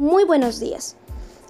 [0.00, 0.96] Muy buenos días.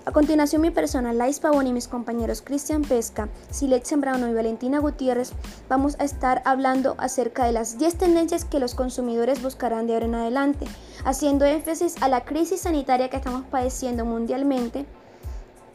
[0.07, 4.81] A continuación mi persona, Lais Pavón y mis compañeros Cristian Pesca, Silex Sembrano y Valentina
[4.81, 5.31] Gutiérrez
[5.69, 10.07] vamos a estar hablando acerca de las 10 tendencias que los consumidores buscarán de ahora
[10.07, 10.67] en adelante,
[11.05, 14.85] haciendo énfasis a la crisis sanitaria que estamos padeciendo mundialmente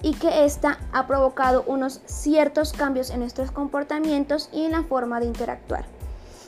[0.02, 5.21] y que esta ha provocado unos ciertos cambios en nuestros comportamientos y en la forma
[5.21, 5.86] de interactuar.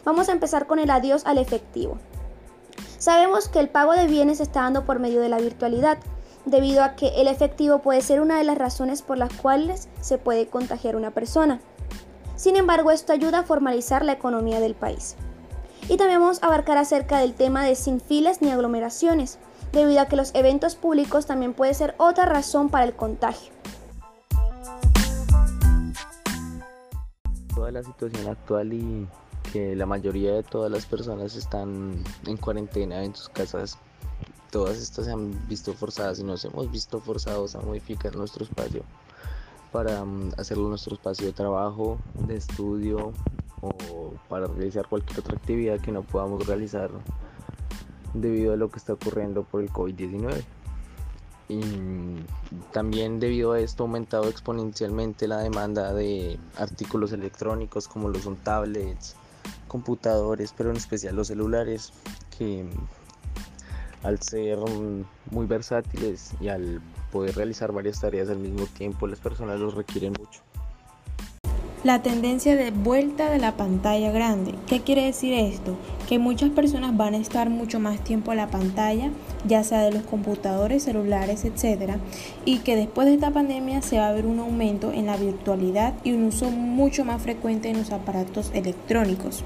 [0.03, 1.97] Vamos a empezar con el adiós al efectivo.
[2.97, 5.97] Sabemos que el pago de bienes se está dando por medio de la virtualidad,
[6.47, 10.17] debido a que el efectivo puede ser una de las razones por las cuales se
[10.17, 11.59] puede contagiar una persona.
[12.35, 15.15] Sin embargo, esto ayuda a formalizar la economía del país.
[15.89, 19.39] Y también vamos a abarcar acerca del tema de sin filas ni aglomeraciones,
[19.73, 23.51] debido a que los eventos públicos también puede ser otra razón para el contagio.
[27.53, 29.07] Toda la situación actual y
[29.51, 33.77] que la mayoría de todas las personas están en cuarentena en sus casas
[34.51, 38.83] todas estas se han visto forzadas y nos hemos visto forzados a modificar nuestro espacio
[39.71, 43.13] para mm, hacerlo nuestro espacio de trabajo, de estudio
[43.61, 46.89] o para realizar cualquier otra actividad que no podamos realizar
[48.13, 50.43] debido a lo que está ocurriendo por el COVID-19.
[51.49, 52.25] Y mm,
[52.71, 58.35] también debido a esto ha aumentado exponencialmente la demanda de artículos electrónicos como lo son
[58.35, 59.15] tablets,
[59.67, 61.93] computadores, pero en especial los celulares,
[62.37, 62.65] que
[64.03, 64.57] al ser
[65.31, 66.81] muy versátiles y al
[67.11, 70.41] poder realizar varias tareas al mismo tiempo, las personas los requieren mucho.
[71.83, 74.55] La tendencia de vuelta de la pantalla grande.
[74.65, 75.77] ¿Qué quiere decir esto?
[76.09, 79.11] Que muchas personas van a estar mucho más tiempo a la pantalla,
[79.45, 81.97] ya sea de los computadores, celulares, etc.
[82.45, 85.93] Y que después de esta pandemia se va a ver un aumento en la virtualidad
[86.03, 89.43] y un uso mucho más frecuente en los aparatos electrónicos.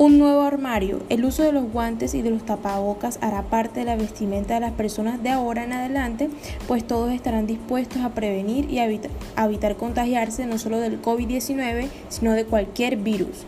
[0.00, 1.00] Un nuevo armario.
[1.10, 4.60] El uso de los guantes y de los tapabocas hará parte de la vestimenta de
[4.60, 6.30] las personas de ahora en adelante,
[6.66, 12.46] pues todos estarán dispuestos a prevenir y evitar, contagiarse no solo del COVID-19, sino de
[12.46, 13.44] cualquier virus.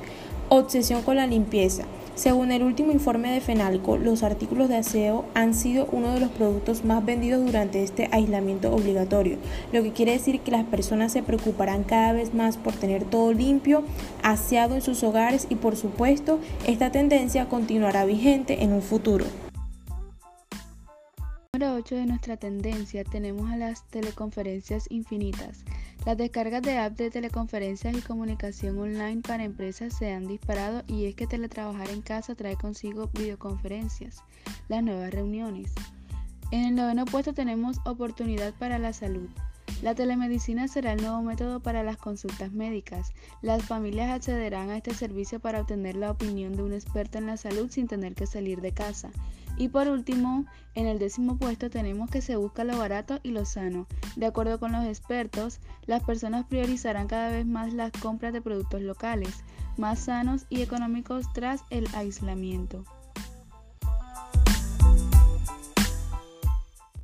[0.51, 1.85] Obsesión con la limpieza.
[2.15, 6.31] Según el último informe de FENALCO, los artículos de aseo han sido uno de los
[6.31, 9.39] productos más vendidos durante este aislamiento obligatorio,
[9.73, 13.33] lo que quiere decir que las personas se preocuparán cada vez más por tener todo
[13.33, 13.83] limpio,
[14.23, 19.25] aseado en sus hogares y por supuesto esta tendencia continuará vigente en un futuro.
[21.55, 25.65] Número 8 de nuestra tendencia tenemos a las teleconferencias infinitas.
[26.05, 31.05] Las descargas de apps de teleconferencias y comunicación online para empresas se han disparado y
[31.05, 34.25] es que teletrabajar en casa trae consigo videoconferencias,
[34.69, 35.73] las nuevas reuniones.
[36.51, 39.29] En el noveno puesto tenemos oportunidad para la salud.
[39.81, 43.13] La telemedicina será el nuevo método para las consultas médicas.
[43.41, 47.37] Las familias accederán a este servicio para obtener la opinión de un experto en la
[47.37, 49.11] salud sin tener que salir de casa.
[49.57, 53.45] Y por último, en el décimo puesto tenemos que se busca lo barato y lo
[53.45, 53.87] sano.
[54.17, 58.83] De acuerdo con los expertos, las personas priorizarán cada vez más las compras de productos
[58.83, 59.45] locales,
[59.77, 62.85] más sanos y económicos tras el aislamiento.